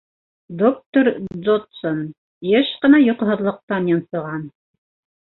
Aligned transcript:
Доктор 0.59 1.09
Доджсон 1.49 1.99
йыш 2.53 2.71
ҡына 2.85 3.01
йоҡоһоҙлоҡтан 3.03 3.91
йонсоған. 3.93 4.41